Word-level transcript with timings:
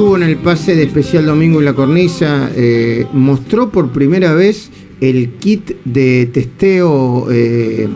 estuvo 0.00 0.16
en 0.16 0.22
el 0.22 0.38
pase 0.38 0.74
de 0.74 0.84
especial 0.84 1.26
domingo 1.26 1.58
en 1.58 1.66
la 1.66 1.74
cornisa, 1.74 2.50
eh, 2.56 3.06
mostró 3.12 3.68
por 3.68 3.92
primera 3.92 4.32
vez 4.32 4.70
el 5.02 5.32
kit 5.32 5.72
de 5.84 6.24
testeo, 6.32 7.26
eh, 7.30 7.86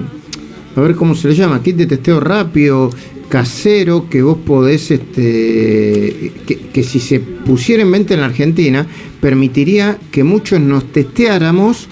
a 0.77 0.81
ver 0.83 0.97
cómo 0.97 1.15
se 1.15 1.29
le 1.29 1.35
llama, 1.35 1.63
kit 1.63 1.77
de 1.77 1.87
testeo 1.87 2.21
rápido, 2.21 2.91
casero, 3.31 4.11
que 4.11 4.21
vos 4.21 4.37
podés, 4.37 4.91
este, 4.91 6.33
que, 6.75 6.83
si 6.83 7.01
se 7.01 7.21
pusiera 7.21 7.83
en 7.83 7.91
venta 7.91 8.13
en 8.13 8.21
la 8.21 8.27
Argentina, 8.27 8.87
permitiría 9.23 9.99
que 10.11 10.25
muchos 10.25 10.61
nos 10.61 10.85
testeáramos 10.93 11.89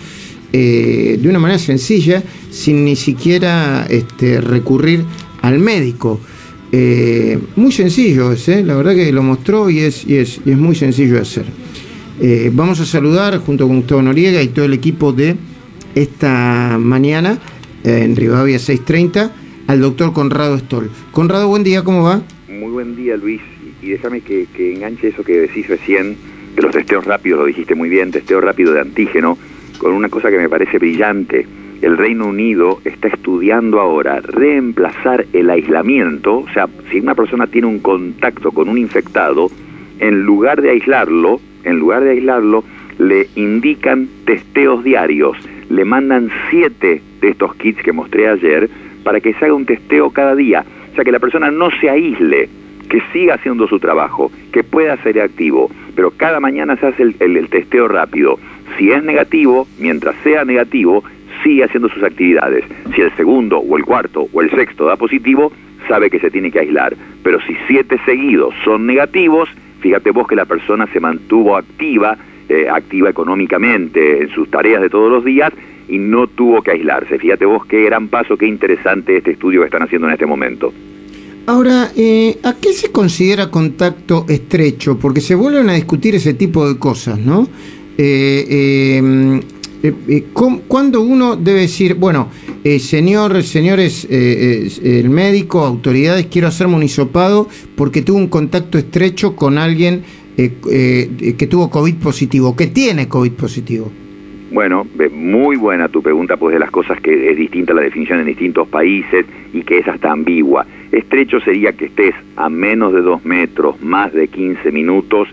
eh, 0.53 1.19
de 1.23 1.27
una 1.27 1.39
manera 1.39 1.59
sencilla, 1.59 2.23
sin 2.51 2.85
ni 2.85 2.97
siquiera 2.97 3.87
este, 3.89 4.43
recurrir 4.43 5.07
al 5.41 5.59
médico. 5.59 6.21
Eh, 6.75 7.39
muy 7.57 7.71
sencillo 7.71 8.33
es, 8.33 8.49
¿eh? 8.49 8.63
la 8.65 8.75
verdad 8.75 8.95
que 8.95 9.13
lo 9.13 9.23
mostró 9.23 9.69
y 9.69 9.81
es, 9.81 10.07
y 10.07 10.17
es, 10.17 10.41
y 10.47 10.53
es 10.53 10.57
muy 10.57 10.75
sencillo 10.75 11.17
de 11.17 11.21
hacer. 11.21 11.45
Eh, 12.19 12.51
vamos 12.51 12.81
a 12.81 12.87
saludar 12.87 13.37
junto 13.39 13.67
con 13.69 13.77
Gustavo 13.77 14.01
Noriega 14.01 14.43
y 14.43 14.49
todo 14.49 14.65
el 14.65 14.73
equipo 14.73 15.13
de 15.13 15.37
esta 15.95 16.79
mañana 16.79 17.39
en 17.85 18.17
Rivadavia 18.17 18.59
630 18.59 19.33
al 19.67 19.81
doctor 19.83 20.15
Conrado 20.15 20.59
Stoll. 20.59 20.91
Conrado, 21.11 21.49
buen 21.49 21.63
día, 21.63 21.85
¿cómo 21.85 22.05
va? 22.05 22.23
Muy 22.49 22.71
buen 22.71 22.97
día, 22.97 23.19
Luis. 23.19 23.43
Y 23.83 23.91
déjame 23.91 24.23
que, 24.23 24.47
que 24.57 24.73
enganche 24.73 25.09
eso 25.09 25.25
que 25.25 25.41
decís 25.41 25.69
recién, 25.69 26.17
que 26.57 26.63
los 26.63 26.73
testeos 26.73 27.05
rápidos, 27.05 27.41
lo 27.41 27.47
dijiste 27.47 27.75
muy 27.75 27.91
bien, 27.91 28.11
testeo 28.11 28.41
rápido 28.41 28.73
de 28.73 28.81
antígeno, 28.81 29.37
con 29.77 29.93
una 29.93 30.09
cosa 30.09 30.31
que 30.31 30.39
me 30.39 30.49
parece 30.49 30.79
brillante 30.79 31.47
el 31.83 31.99
Reino 31.99 32.29
Unido 32.29 32.81
está 32.85 33.09
estudiando 33.09 33.81
ahora 33.81 34.21
reemplazar 34.21 35.27
el 35.33 35.51
aislamiento, 35.51 36.39
o 36.39 36.49
sea, 36.55 36.69
si 36.91 37.01
una 37.01 37.17
persona 37.17 37.49
tiene 37.49 37.67
un 37.67 37.81
contacto 37.81 38.53
con 38.53 38.69
un 38.69 38.79
infectado, 38.79 39.51
en 39.99 40.23
lugar 40.23 40.63
de 40.63 40.71
aislarlo, 40.71 41.41
en 41.65 41.79
lugar 41.79 42.05
de 42.05 42.11
aislarlo, 42.11 42.65
le 42.99 43.29
indican 43.35 44.09
testeos 44.25 44.85
diarios, 44.85 45.37
le 45.71 45.85
mandan 45.85 46.31
siete 46.51 47.03
de 47.21 47.29
estos 47.29 47.55
kits 47.57 47.83
que 47.83 47.93
mostré 47.93 48.29
ayer 48.29 48.71
para 49.03 49.21
que 49.21 49.35
se 49.35 49.45
haga 49.45 49.55
un 49.55 49.67
testeo 49.67 50.11
cada 50.11 50.37
día, 50.37 50.65
o 50.93 50.95
sea, 50.95 51.05
que 51.05 51.13
la 51.13 51.19
persona 51.19 51.51
no 51.51 51.71
se 51.81 51.91
aísle, 51.91 52.49
que 52.89 53.03
siga 53.13 53.35
haciendo 53.35 53.67
su 53.67 53.81
trabajo, 53.81 54.31
que 54.53 54.63
pueda 54.63 54.97
ser 55.03 55.21
activo, 55.21 55.69
pero 55.97 56.13
cada 56.13 56.39
mañana 56.39 56.77
se 56.77 56.87
hace 56.87 57.03
el, 57.03 57.17
el 57.19 57.49
testeo 57.49 57.89
rápido. 57.89 58.39
Si 58.79 58.91
es 58.91 59.03
negativo, 59.03 59.67
mientras 59.79 60.15
sea 60.23 60.45
negativo, 60.45 61.03
sigue 61.43 61.65
haciendo 61.65 61.89
sus 61.89 62.03
actividades. 62.03 62.65
Si 62.95 63.01
el 63.01 63.15
segundo 63.17 63.59
o 63.59 63.77
el 63.77 63.85
cuarto 63.85 64.29
o 64.33 64.43
el 64.43 64.51
sexto 64.51 64.87
da 64.87 64.97
positivo, 64.97 65.53
sabe 65.89 66.11
que 66.11 66.19
se 66.19 66.31
tiene 66.31 66.51
que 66.51 66.61
aislar. 66.61 66.97
Pero 67.23 67.41
si 67.47 67.57
siete 67.67 67.99
seguidos 68.05 68.55
son 68.65 68.87
negativos, 68.87 69.49
fíjate 69.81 70.11
vos 70.11 70.27
que 70.27 70.37
la 70.37 70.45
persona 70.45 70.87
se 70.93 71.01
mantuvo 71.01 71.57
activa, 71.57 72.17
eh, 72.49 72.69
activa 72.71 73.11
económicamente 73.11 74.23
en 74.23 74.29
sus 74.31 74.51
tareas 74.51 74.81
de 74.83 74.91
todos 74.91 75.11
los 75.11 75.25
días 75.25 75.53
y 75.89 75.99
no 75.99 76.27
tuvo 76.27 76.63
que 76.63 76.73
aislarse. 76.73 77.19
Fíjate 77.19 77.45
vos 77.45 77.67
qué 77.67 77.85
gran 77.85 78.09
paso, 78.09 78.37
qué 78.37 78.47
interesante 78.47 79.17
este 79.17 79.33
estudio 79.33 79.61
que 79.61 79.67
están 79.67 79.83
haciendo 79.83 80.07
en 80.09 80.15
este 80.15 80.27
momento. 80.27 80.73
Ahora, 81.47 81.91
eh, 81.97 82.39
¿a 82.45 82.55
qué 82.61 82.73
se 82.73 82.93
considera 82.93 83.51
contacto 83.51 84.27
estrecho? 84.29 84.97
Porque 84.99 85.21
se 85.21 85.35
vuelven 85.35 85.69
a 85.71 85.75
discutir 85.75 86.15
ese 86.15 86.35
tipo 86.35 86.69
de 86.69 86.79
cosas, 86.79 87.19
¿no? 87.19 87.49
Eh, 87.99 88.47
eh 88.49 89.41
¿Cuándo 90.69 91.01
uno 91.01 91.37
debe 91.37 91.61
decir, 91.61 91.95
bueno, 91.95 92.29
eh, 92.63 92.79
señor, 92.79 93.43
señores, 93.43 94.07
eh, 94.09 94.69
el 94.83 95.11
médico, 95.11 95.65
autoridades, 95.65 96.27
quiero 96.27 96.49
hacerme 96.49 96.77
un 96.77 96.83
porque 97.77 98.03
tuve 98.03 98.19
un 98.19 98.29
contacto 98.29 98.79
estrecho 98.79 99.35
con 99.35 99.59
alguien 99.59 100.03
que 100.37 101.47
tuvo 101.51 101.69
COVID 101.69 101.97
positivo, 101.97 102.57
que 102.57 102.69
tiene 102.69 103.09
COVID 103.09 103.33
positivo? 103.33 103.91
Bueno, 104.53 104.87
muy 105.11 105.57
buena 105.57 105.89
tu 105.89 106.03
pregunta, 106.03 106.37
pues 106.37 106.53
de 106.53 106.59
las 106.59 106.71
cosas 106.71 107.01
que 107.01 107.31
es 107.31 107.37
distinta 107.39 107.73
la 107.73 107.81
definición 107.81 108.21
en 108.21 108.27
distintos 108.27 108.69
países 108.69 109.25
y 109.55 109.63
que 109.63 109.79
es 109.79 109.89
hasta 109.89 110.13
ambigua. 110.13 110.67
Estrecho 110.93 111.41
sería 111.41 111.73
que 111.73 111.87
estés 111.87 112.15
a 112.37 112.51
menos 112.51 112.93
de 112.93 113.01
dos 113.01 113.25
metros, 113.25 113.81
más 113.81 114.13
de 114.13 114.29
15 114.29 114.71
minutos, 114.71 115.29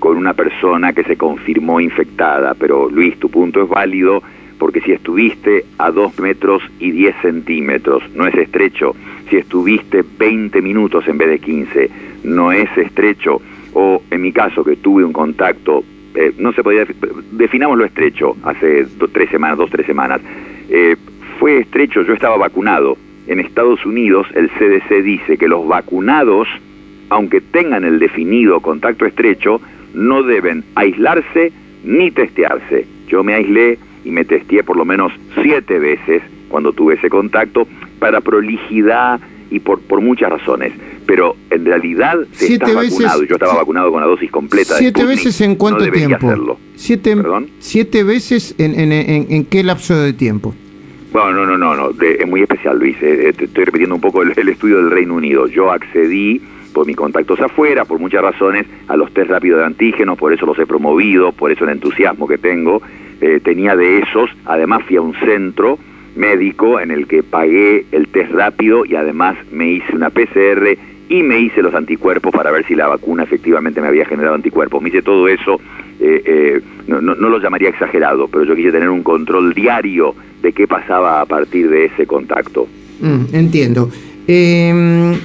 con 0.00 0.16
una 0.16 0.34
persona 0.34 0.92
que 0.92 1.04
se 1.04 1.16
confirmó 1.16 1.80
infectada. 1.80 2.54
Pero 2.54 2.90
Luis, 2.90 3.16
tu 3.20 3.30
punto 3.30 3.62
es 3.62 3.68
válido 3.68 4.20
porque 4.58 4.80
si 4.80 4.92
estuviste 4.92 5.64
a 5.78 5.90
2 5.90 6.18
metros 6.18 6.62
y 6.78 6.90
10 6.90 7.16
centímetros, 7.22 8.02
no 8.14 8.26
es 8.26 8.34
estrecho. 8.34 8.96
Si 9.28 9.36
estuviste 9.36 10.04
20 10.18 10.60
minutos 10.60 11.06
en 11.06 11.16
vez 11.16 11.28
de 11.30 11.38
15, 11.38 11.90
no 12.24 12.50
es 12.52 12.68
estrecho. 12.76 13.40
O 13.72 14.02
en 14.10 14.20
mi 14.20 14.32
caso, 14.32 14.64
que 14.64 14.76
tuve 14.76 15.04
un 15.04 15.12
contacto, 15.12 15.84
eh, 16.14 16.34
no 16.38 16.52
se 16.52 16.62
podía, 16.62 16.84
definamos 17.30 17.78
lo 17.78 17.84
estrecho, 17.84 18.36
hace 18.42 18.86
tres 19.12 19.30
semanas, 19.30 19.58
dos, 19.58 19.70
tres 19.70 19.86
semanas. 19.86 20.20
Eh, 20.68 20.96
fue 21.38 21.58
estrecho, 21.58 22.02
yo 22.02 22.12
estaba 22.12 22.36
vacunado. 22.36 22.98
En 23.26 23.40
Estados 23.40 23.86
Unidos 23.86 24.26
el 24.34 24.50
CDC 24.50 25.02
dice 25.02 25.38
que 25.38 25.48
los 25.48 25.66
vacunados, 25.66 26.48
aunque 27.08 27.40
tengan 27.40 27.84
el 27.84 27.98
definido 27.98 28.60
contacto 28.60 29.06
estrecho, 29.06 29.60
no 29.94 30.22
deben 30.22 30.64
aislarse 30.74 31.52
ni 31.84 32.10
testearse. 32.10 32.86
Yo 33.08 33.24
me 33.24 33.34
aislé 33.34 33.78
y 34.04 34.10
me 34.10 34.24
testeé 34.24 34.62
por 34.62 34.76
lo 34.76 34.84
menos 34.84 35.12
siete 35.42 35.78
veces 35.78 36.22
cuando 36.48 36.72
tuve 36.72 36.94
ese 36.94 37.08
contacto 37.08 37.66
para 37.98 38.20
prolijidad 38.20 39.20
y 39.50 39.60
por, 39.60 39.80
por 39.80 40.00
muchas 40.00 40.30
razones. 40.30 40.72
Pero 41.06 41.36
en 41.50 41.64
realidad 41.64 42.18
se 42.32 42.46
siete 42.46 42.66
está 42.66 42.82
vacunado. 42.82 43.24
Yo 43.24 43.34
estaba 43.34 43.54
vacunado 43.54 43.90
con 43.90 44.00
la 44.00 44.06
dosis 44.06 44.30
completa. 44.30 44.76
¿Siete 44.76 45.04
veces 45.04 45.40
en 45.40 45.56
cuánto 45.56 45.84
no 45.84 45.92
tiempo? 45.92 46.26
Hacerlo. 46.26 46.58
Siete, 46.76 47.16
¿Siete 47.58 48.04
veces 48.04 48.54
en, 48.58 48.78
en, 48.78 48.92
en, 48.92 49.44
qué 49.44 49.62
lapso 49.64 49.96
de 49.96 50.12
tiempo? 50.12 50.54
Bueno, 51.12 51.32
no, 51.32 51.46
no, 51.46 51.58
no, 51.58 51.74
no. 51.74 51.90
es 52.02 52.26
muy 52.26 52.42
especial, 52.42 52.78
Luis. 52.78 52.96
Eh, 53.02 53.34
estoy 53.36 53.64
repitiendo 53.64 53.96
un 53.96 54.00
poco 54.00 54.22
el, 54.22 54.32
el 54.36 54.48
estudio 54.48 54.76
del 54.76 54.90
Reino 54.90 55.14
Unido. 55.14 55.48
Yo 55.48 55.72
accedí 55.72 56.40
por 56.72 56.86
mis 56.86 56.96
contactos 56.96 57.40
afuera, 57.40 57.84
por 57.84 57.98
muchas 57.98 58.22
razones, 58.22 58.66
a 58.88 58.96
los 58.96 59.12
test 59.12 59.30
rápidos 59.30 59.58
de 59.58 59.66
antígenos, 59.66 60.16
por 60.16 60.32
eso 60.32 60.46
los 60.46 60.58
he 60.58 60.66
promovido, 60.66 61.32
por 61.32 61.50
eso 61.50 61.64
el 61.64 61.70
entusiasmo 61.70 62.28
que 62.28 62.38
tengo. 62.38 62.80
Eh, 63.20 63.40
tenía 63.42 63.76
de 63.76 63.98
esos, 63.98 64.30
además 64.46 64.82
fui 64.86 64.96
a 64.96 65.02
un 65.02 65.14
centro 65.14 65.78
médico 66.16 66.80
en 66.80 66.90
el 66.90 67.06
que 67.06 67.22
pagué 67.22 67.84
el 67.92 68.08
test 68.08 68.32
rápido 68.32 68.84
y 68.84 68.94
además 68.94 69.36
me 69.52 69.72
hice 69.72 69.94
una 69.94 70.10
PCR 70.10 70.76
y 71.10 71.22
me 71.22 71.40
hice 71.40 71.60
los 71.60 71.74
anticuerpos 71.74 72.32
para 72.32 72.50
ver 72.50 72.64
si 72.66 72.74
la 72.74 72.86
vacuna 72.86 73.24
efectivamente 73.24 73.80
me 73.80 73.88
había 73.88 74.06
generado 74.06 74.36
anticuerpos. 74.36 74.80
Me 74.80 74.88
hice 74.88 75.02
todo 75.02 75.28
eso, 75.28 75.60
eh, 75.98 76.22
eh, 76.24 76.60
no, 76.86 77.02
no, 77.02 77.14
lo 77.14 77.38
llamaría 77.38 77.68
exagerado, 77.68 78.28
pero 78.28 78.44
yo 78.44 78.54
quise 78.54 78.70
tener 78.70 78.88
un 78.88 79.02
control 79.02 79.52
diario 79.52 80.14
de 80.40 80.52
qué 80.52 80.66
pasaba 80.66 81.20
a 81.20 81.26
partir 81.26 81.68
de 81.68 81.86
ese 81.86 82.06
contacto. 82.06 82.68
Mm, 83.00 83.34
entiendo. 83.34 83.90
Eh, 84.28 85.18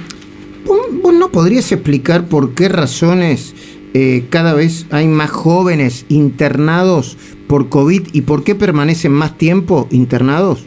¿Vos 1.02 1.14
no 1.14 1.30
podrías 1.30 1.70
explicar 1.70 2.24
por 2.28 2.54
qué 2.54 2.68
razones 2.68 3.54
eh, 3.94 4.24
cada 4.28 4.52
vez 4.52 4.86
hay 4.90 5.06
más 5.06 5.30
jóvenes 5.30 6.04
internados 6.08 7.16
por 7.46 7.68
COVID 7.68 8.08
y 8.12 8.22
por 8.22 8.42
qué 8.42 8.56
permanecen 8.56 9.12
más 9.12 9.38
tiempo 9.38 9.86
internados? 9.92 10.66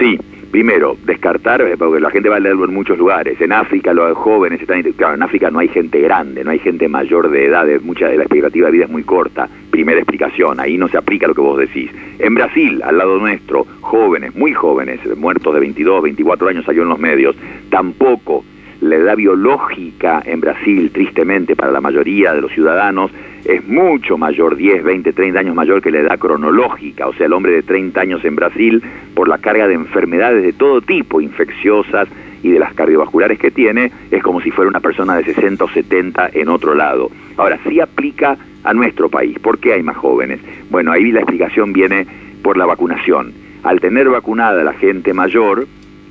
Sí, 0.00 0.18
primero, 0.50 0.96
descartar, 1.04 1.62
eh, 1.62 1.76
porque 1.76 2.00
la 2.00 2.10
gente 2.10 2.28
va 2.28 2.36
a 2.36 2.40
leerlo 2.40 2.64
en 2.64 2.74
muchos 2.74 2.98
lugares. 2.98 3.40
En 3.40 3.52
África 3.52 3.92
los 3.92 4.16
jóvenes 4.16 4.60
están... 4.60 4.82
Claro, 4.82 5.14
en 5.14 5.22
África 5.22 5.50
no 5.50 5.58
hay 5.58 5.68
gente 5.68 6.00
grande, 6.00 6.44
no 6.44 6.50
hay 6.50 6.58
gente 6.58 6.88
mayor 6.88 7.30
de 7.30 7.46
edad, 7.46 7.66
mucha 7.82 8.08
de 8.08 8.16
la 8.16 8.24
expectativa 8.24 8.66
de 8.66 8.72
vida 8.72 8.84
es 8.84 8.90
muy 8.90 9.02
corta. 9.02 9.48
Primera 9.70 9.98
explicación, 9.98 10.60
ahí 10.60 10.76
no 10.76 10.88
se 10.88 10.98
aplica 10.98 11.26
lo 11.26 11.34
que 11.34 11.40
vos 11.40 11.58
decís. 11.58 11.90
En 12.18 12.34
Brasil, 12.34 12.82
al 12.82 12.98
lado 12.98 13.18
nuestro, 13.18 13.66
jóvenes, 13.80 14.34
muy 14.34 14.52
jóvenes, 14.52 15.00
muertos 15.16 15.54
de 15.54 15.60
22, 15.60 16.02
24 16.02 16.48
años 16.48 16.64
salió 16.64 16.82
en 16.82 16.88
los 16.88 16.98
medios, 16.98 17.36
tampoco 17.70 18.44
la 18.80 18.96
edad 18.96 19.16
biológica 19.16 20.22
en 20.24 20.40
Brasil, 20.40 20.90
tristemente 20.92 21.56
para 21.56 21.72
la 21.72 21.80
mayoría 21.80 22.32
de 22.32 22.40
los 22.40 22.52
ciudadanos, 22.52 23.10
es 23.44 23.66
mucho 23.66 24.18
mayor, 24.18 24.56
10, 24.56 24.84
20, 24.84 25.12
30 25.12 25.40
años 25.40 25.54
mayor 25.54 25.80
que 25.80 25.90
la 25.90 26.00
edad 26.00 26.18
cronológica. 26.18 27.06
O 27.08 27.14
sea, 27.14 27.26
el 27.26 27.32
hombre 27.32 27.52
de 27.52 27.62
30 27.62 28.00
años 28.00 28.24
en 28.24 28.36
Brasil, 28.36 28.82
por 29.14 29.28
la 29.28 29.38
carga 29.38 29.66
de 29.66 29.74
enfermedades 29.74 30.42
de 30.42 30.52
todo 30.52 30.80
tipo, 30.80 31.20
infecciosas 31.20 32.08
y 32.42 32.50
de 32.50 32.58
las 32.58 32.74
cardiovasculares 32.74 33.38
que 33.38 33.50
tiene, 33.50 33.90
es 34.10 34.22
como 34.22 34.40
si 34.40 34.50
fuera 34.50 34.68
una 34.68 34.80
persona 34.80 35.16
de 35.16 35.24
60 35.24 35.64
o 35.64 35.68
70 35.68 36.30
en 36.34 36.48
otro 36.48 36.74
lado. 36.74 37.10
Ahora, 37.36 37.58
sí 37.68 37.80
aplica 37.80 38.36
a 38.64 38.74
nuestro 38.74 39.08
país. 39.08 39.38
¿Por 39.38 39.58
qué 39.58 39.72
hay 39.72 39.82
más 39.82 39.96
jóvenes? 39.96 40.40
Bueno, 40.70 40.92
ahí 40.92 41.10
la 41.10 41.20
explicación 41.20 41.72
viene 41.72 42.06
por 42.42 42.56
la 42.56 42.66
vacunación. 42.66 43.32
Al 43.62 43.80
tener 43.80 44.08
vacunada 44.08 44.62
la 44.62 44.74
gente 44.74 45.12
mayor, 45.12 45.66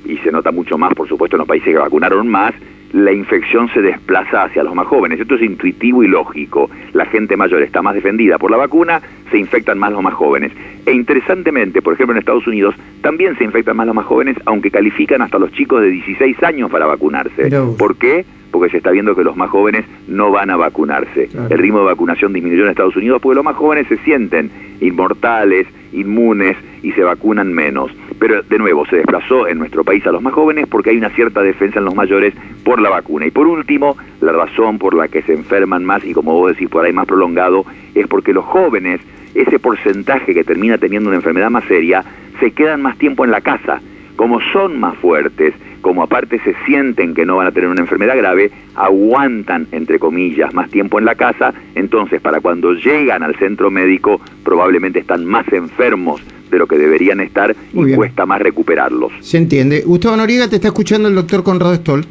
y 0.08 0.16
se 0.18 0.32
nota 0.32 0.50
mucho 0.50 0.76
más, 0.78 0.92
por 0.94 1.06
supuesto, 1.06 1.36
en 1.36 1.38
los 1.38 1.48
países 1.48 1.68
que 1.68 1.78
vacunaron 1.78 2.26
más, 2.26 2.54
la 2.92 3.12
infección 3.12 3.68
se 3.68 3.82
desplaza 3.82 4.44
hacia 4.44 4.62
los 4.62 4.74
más 4.74 4.86
jóvenes. 4.86 5.20
Esto 5.20 5.34
es 5.34 5.42
intuitivo 5.42 6.02
y 6.02 6.08
lógico. 6.08 6.70
La 6.94 7.04
gente 7.06 7.36
mayor 7.36 7.62
está 7.62 7.82
más 7.82 7.94
defendida 7.94 8.38
por 8.38 8.50
la 8.50 8.56
vacuna, 8.56 9.00
se 9.30 9.38
infectan 9.38 9.78
más 9.78 9.92
los 9.92 10.02
más 10.02 10.14
jóvenes. 10.14 10.52
E 10.86 10.92
interesantemente, 10.92 11.82
por 11.82 11.92
ejemplo, 11.94 12.14
en 12.14 12.20
Estados 12.20 12.46
Unidos 12.46 12.74
también 13.02 13.36
se 13.36 13.44
infectan 13.44 13.76
más 13.76 13.86
los 13.86 13.94
más 13.94 14.06
jóvenes, 14.06 14.36
aunque 14.46 14.70
califican 14.70 15.20
hasta 15.20 15.38
los 15.38 15.52
chicos 15.52 15.82
de 15.82 15.90
16 15.90 16.42
años 16.42 16.70
para 16.70 16.86
vacunarse. 16.86 17.50
¿Por 17.78 17.96
qué? 17.96 18.24
Porque 18.50 18.70
se 18.70 18.78
está 18.78 18.90
viendo 18.90 19.14
que 19.14 19.22
los 19.22 19.36
más 19.36 19.50
jóvenes 19.50 19.84
no 20.06 20.30
van 20.30 20.48
a 20.48 20.56
vacunarse. 20.56 21.28
El 21.50 21.58
ritmo 21.58 21.80
de 21.80 21.86
vacunación 21.86 22.32
disminuyó 22.32 22.64
en 22.64 22.70
Estados 22.70 22.96
Unidos 22.96 23.20
porque 23.20 23.36
los 23.36 23.44
más 23.44 23.56
jóvenes 23.56 23.86
se 23.88 23.98
sienten 23.98 24.50
inmortales, 24.80 25.66
inmunes 25.92 26.56
y 26.82 26.92
se 26.92 27.02
vacunan 27.02 27.52
menos. 27.52 27.90
Pero 28.18 28.42
de 28.42 28.58
nuevo, 28.58 28.84
se 28.86 28.96
desplazó 28.96 29.46
en 29.46 29.58
nuestro 29.58 29.84
país 29.84 30.06
a 30.06 30.12
los 30.12 30.22
más 30.22 30.32
jóvenes 30.32 30.66
porque 30.68 30.90
hay 30.90 30.96
una 30.96 31.10
cierta 31.10 31.42
defensa 31.42 31.78
en 31.78 31.84
los 31.84 31.94
mayores 31.94 32.34
por 32.64 32.80
la 32.80 32.90
vacuna. 32.90 33.26
Y 33.26 33.30
por 33.30 33.46
último, 33.46 33.96
la 34.20 34.32
razón 34.32 34.78
por 34.78 34.94
la 34.94 35.08
que 35.08 35.22
se 35.22 35.34
enferman 35.34 35.84
más 35.84 36.04
y 36.04 36.12
como 36.12 36.32
vos 36.32 36.52
decís 36.52 36.68
por 36.68 36.84
ahí 36.84 36.92
más 36.92 37.06
prolongado 37.06 37.64
es 37.94 38.06
porque 38.06 38.32
los 38.32 38.44
jóvenes, 38.44 39.00
ese 39.34 39.58
porcentaje 39.58 40.34
que 40.34 40.44
termina 40.44 40.78
teniendo 40.78 41.08
una 41.08 41.16
enfermedad 41.16 41.50
más 41.50 41.64
seria, 41.64 42.04
se 42.40 42.50
quedan 42.50 42.82
más 42.82 42.98
tiempo 42.98 43.24
en 43.24 43.30
la 43.30 43.40
casa. 43.40 43.80
Como 44.16 44.40
son 44.52 44.80
más 44.80 44.96
fuertes, 44.96 45.54
como 45.80 46.02
aparte 46.02 46.40
se 46.40 46.54
sienten 46.66 47.14
que 47.14 47.24
no 47.24 47.36
van 47.36 47.46
a 47.46 47.52
tener 47.52 47.68
una 47.70 47.82
enfermedad 47.82 48.16
grave, 48.16 48.50
aguantan, 48.74 49.68
entre 49.70 50.00
comillas, 50.00 50.52
más 50.52 50.68
tiempo 50.70 50.98
en 50.98 51.04
la 51.04 51.14
casa, 51.14 51.54
entonces 51.76 52.20
para 52.20 52.40
cuando 52.40 52.72
llegan 52.72 53.22
al 53.22 53.36
centro 53.36 53.70
médico 53.70 54.20
probablemente 54.42 54.98
están 54.98 55.24
más 55.24 55.46
enfermos 55.52 56.20
de 56.50 56.58
lo 56.58 56.66
que 56.66 56.78
deberían 56.78 57.20
estar 57.20 57.54
y 57.72 57.94
cuesta 57.94 58.26
más 58.26 58.40
recuperarlos. 58.40 59.12
Se 59.20 59.38
entiende. 59.38 59.82
Gustavo 59.82 60.16
Noriega, 60.16 60.48
te 60.48 60.56
está 60.56 60.68
escuchando 60.68 61.08
el 61.08 61.14
doctor 61.14 61.42
Conrado 61.42 61.74
Stoll. 61.74 62.06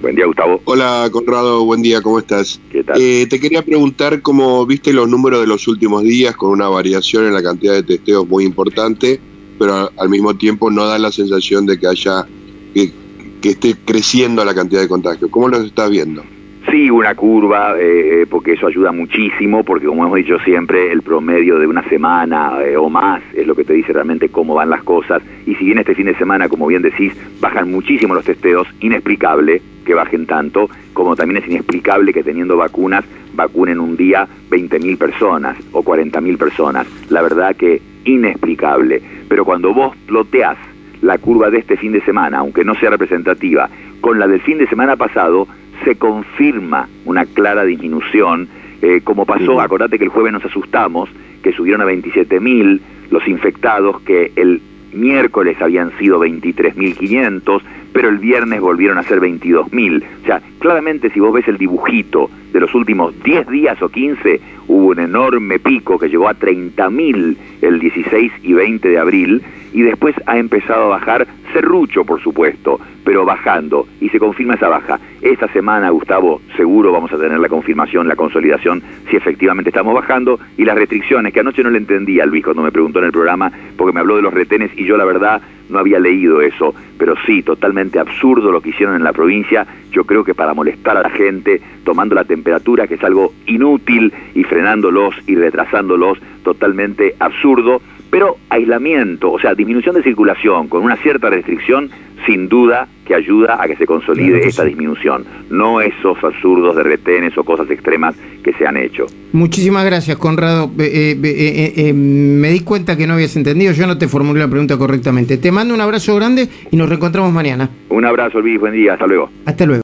Buen 0.00 0.14
día, 0.14 0.26
Gustavo. 0.26 0.60
Hola, 0.64 1.08
Conrado, 1.10 1.64
buen 1.64 1.82
día, 1.82 2.00
¿cómo 2.00 2.20
estás? 2.20 2.60
¿Qué 2.70 2.84
tal? 2.84 3.00
Eh, 3.00 3.26
te 3.26 3.40
quería 3.40 3.62
preguntar 3.62 4.22
cómo 4.22 4.64
viste 4.64 4.92
los 4.92 5.08
números 5.08 5.40
de 5.40 5.48
los 5.48 5.66
últimos 5.66 6.04
días 6.04 6.36
con 6.36 6.50
una 6.50 6.68
variación 6.68 7.26
en 7.26 7.34
la 7.34 7.42
cantidad 7.42 7.74
de 7.74 7.82
testeos 7.82 8.28
muy 8.28 8.44
importante, 8.44 9.18
pero 9.58 9.90
al 9.96 10.08
mismo 10.08 10.36
tiempo 10.36 10.70
no 10.70 10.86
da 10.86 10.98
la 10.98 11.10
sensación 11.10 11.66
de 11.66 11.78
que 11.80 11.88
haya 11.88 12.26
que, 12.74 12.92
que 13.40 13.48
esté 13.50 13.74
creciendo 13.84 14.44
la 14.44 14.54
cantidad 14.54 14.80
de 14.80 14.88
contagios. 14.88 15.30
¿Cómo 15.32 15.48
los 15.48 15.64
estás 15.64 15.90
viendo? 15.90 16.22
Sí, 16.70 16.90
una 16.90 17.14
curva, 17.14 17.76
eh, 17.78 18.26
porque 18.28 18.52
eso 18.52 18.66
ayuda 18.66 18.92
muchísimo, 18.92 19.64
porque 19.64 19.86
como 19.86 20.04
hemos 20.04 20.16
dicho 20.16 20.38
siempre, 20.40 20.92
el 20.92 21.00
promedio 21.00 21.58
de 21.58 21.66
una 21.66 21.82
semana 21.88 22.58
eh, 22.62 22.76
o 22.76 22.90
más 22.90 23.22
es 23.34 23.46
lo 23.46 23.54
que 23.54 23.64
te 23.64 23.72
dice 23.72 23.94
realmente 23.94 24.28
cómo 24.28 24.54
van 24.54 24.68
las 24.68 24.82
cosas. 24.82 25.22
Y 25.46 25.54
si 25.54 25.64
bien 25.64 25.78
este 25.78 25.94
fin 25.94 26.04
de 26.06 26.14
semana, 26.16 26.46
como 26.46 26.66
bien 26.66 26.82
decís, 26.82 27.14
bajan 27.40 27.70
muchísimo 27.70 28.12
los 28.12 28.24
testeos, 28.24 28.68
inexplicable 28.80 29.62
que 29.86 29.94
bajen 29.94 30.26
tanto, 30.26 30.68
como 30.92 31.16
también 31.16 31.42
es 31.42 31.48
inexplicable 31.48 32.12
que 32.12 32.22
teniendo 32.22 32.58
vacunas 32.58 33.04
vacunen 33.34 33.80
un 33.80 33.96
día 33.96 34.28
20.000 34.50 34.98
personas 34.98 35.56
o 35.72 35.82
40.000 35.82 36.36
personas. 36.36 36.86
La 37.08 37.22
verdad 37.22 37.56
que 37.56 37.80
inexplicable. 38.04 39.00
Pero 39.26 39.46
cuando 39.46 39.72
vos 39.72 39.96
ploteás 40.06 40.58
la 41.00 41.16
curva 41.16 41.48
de 41.48 41.60
este 41.60 41.78
fin 41.78 41.92
de 41.92 42.02
semana, 42.02 42.38
aunque 42.38 42.64
no 42.64 42.74
sea 42.74 42.90
representativa, 42.90 43.70
con 44.00 44.18
la 44.18 44.26
del 44.26 44.40
fin 44.40 44.58
de 44.58 44.66
semana 44.66 44.96
pasado, 44.96 45.48
se 45.88 45.96
confirma 45.96 46.86
una 47.06 47.24
clara 47.24 47.64
disminución, 47.64 48.46
eh, 48.82 49.00
como 49.02 49.24
pasó, 49.24 49.58
acordate 49.58 49.96
que 49.96 50.04
el 50.04 50.10
jueves 50.10 50.34
nos 50.34 50.44
asustamos, 50.44 51.08
que 51.42 51.50
subieron 51.52 51.80
a 51.80 51.86
27.000 51.86 52.78
los 53.10 53.26
infectados, 53.26 53.98
que 54.02 54.30
el 54.36 54.60
miércoles 54.92 55.56
habían 55.62 55.96
sido 55.98 56.20
23.500, 56.20 57.62
pero 57.92 58.08
el 58.08 58.18
viernes 58.18 58.60
volvieron 58.60 58.98
a 58.98 59.02
ser 59.02 59.20
22.000. 59.20 60.02
O 60.22 60.26
sea, 60.26 60.40
claramente 60.58 61.10
si 61.10 61.20
vos 61.20 61.32
ves 61.32 61.48
el 61.48 61.58
dibujito 61.58 62.30
de 62.52 62.60
los 62.60 62.74
últimos 62.74 63.14
10 63.22 63.48
días 63.48 63.80
o 63.82 63.88
15, 63.88 64.40
hubo 64.68 64.86
un 64.88 65.00
enorme 65.00 65.58
pico 65.58 65.98
que 65.98 66.08
llegó 66.08 66.28
a 66.28 66.34
30.000 66.34 67.36
el 67.62 67.78
16 67.78 68.32
y 68.42 68.52
20 68.52 68.88
de 68.88 68.98
abril, 68.98 69.42
y 69.72 69.82
después 69.82 70.14
ha 70.26 70.38
empezado 70.38 70.84
a 70.84 70.98
bajar 70.98 71.26
serrucho, 71.52 72.04
por 72.04 72.22
supuesto, 72.22 72.80
pero 73.04 73.24
bajando, 73.24 73.86
y 74.00 74.08
se 74.08 74.18
confirma 74.18 74.54
esa 74.54 74.68
baja. 74.68 74.98
Esta 75.20 75.48
semana, 75.48 75.90
Gustavo, 75.90 76.40
seguro 76.56 76.92
vamos 76.92 77.12
a 77.12 77.18
tener 77.18 77.38
la 77.38 77.48
confirmación, 77.48 78.08
la 78.08 78.16
consolidación, 78.16 78.82
si 79.10 79.16
efectivamente 79.16 79.70
estamos 79.70 79.94
bajando, 79.94 80.38
y 80.56 80.64
las 80.64 80.76
restricciones, 80.76 81.32
que 81.32 81.40
anoche 81.40 81.62
no 81.62 81.70
le 81.70 81.78
entendía 81.78 82.22
a 82.22 82.26
Luis 82.26 82.44
cuando 82.44 82.62
me 82.62 82.72
preguntó 82.72 82.98
en 82.98 83.06
el 83.06 83.12
programa, 83.12 83.52
porque 83.76 83.92
me 83.92 84.00
habló 84.00 84.16
de 84.16 84.22
los 84.22 84.32
retenes, 84.32 84.70
y 84.76 84.84
yo 84.84 84.96
la 84.96 85.04
verdad 85.04 85.42
no 85.68 85.78
había 85.78 86.00
leído 86.00 86.40
eso, 86.40 86.74
pero 86.98 87.14
sí, 87.26 87.42
totalmente 87.42 87.98
absurdo 87.98 88.50
lo 88.50 88.60
que 88.60 88.70
hicieron 88.70 88.96
en 88.96 89.04
la 89.04 89.12
provincia, 89.12 89.66
yo 89.90 90.04
creo 90.04 90.24
que 90.24 90.34
para 90.34 90.54
molestar 90.54 90.96
a 90.96 91.02
la 91.02 91.10
gente, 91.10 91.60
tomando 91.84 92.14
la 92.14 92.24
temperatura, 92.24 92.86
que 92.86 92.94
es 92.94 93.04
algo 93.04 93.32
inútil, 93.46 94.12
y 94.34 94.44
frenándolos 94.44 95.14
y 95.26 95.34
retrasándolos, 95.34 96.18
totalmente 96.42 97.14
absurdo, 97.18 97.80
pero 98.10 98.36
aislamiento, 98.48 99.30
o 99.30 99.38
sea, 99.38 99.54
disminución 99.54 99.94
de 99.94 100.02
circulación 100.02 100.68
con 100.68 100.82
una 100.82 100.96
cierta 100.96 101.30
restricción, 101.30 101.90
sin 102.26 102.48
duda 102.48 102.88
que 103.04 103.14
ayuda 103.14 103.58
a 103.62 103.66
que 103.66 103.76
se 103.76 103.86
consolide 103.86 104.46
esta 104.46 104.64
disminución, 104.64 105.24
no 105.50 105.80
esos 105.80 106.22
absurdos 106.22 106.76
de 106.76 106.82
retenes 106.82 107.36
o 107.38 107.44
cosas 107.44 107.70
extremas 107.70 108.14
que 108.42 108.52
se 108.52 108.66
han 108.66 108.76
hecho. 108.76 109.06
Muchísimas 109.32 109.84
gracias, 109.84 110.16
Conrado. 110.18 110.70
Eh, 110.78 111.16
eh, 111.22 111.72
eh, 111.76 111.92
me 111.92 112.50
di 112.50 112.60
cuenta 112.60 112.96
que 112.96 113.06
no 113.06 113.14
habías 113.14 113.36
entendido, 113.36 113.72
yo 113.72 113.86
no 113.86 113.96
te 113.96 114.08
formulé 114.08 114.40
la 114.40 114.48
pregunta 114.48 114.76
correctamente. 114.76 115.38
Te 115.38 115.52
mando 115.52 115.74
un 115.74 115.80
abrazo 115.80 116.14
grande 116.16 116.48
y 116.70 116.76
nos 116.76 116.88
reencontramos 116.88 117.32
mañana. 117.32 117.70
Un 117.88 118.04
abrazo, 118.04 118.40
Luis, 118.40 118.60
buen 118.60 118.74
día, 118.74 118.94
hasta 118.94 119.06
luego. 119.06 119.30
Hasta 119.46 119.64
luego. 119.64 119.76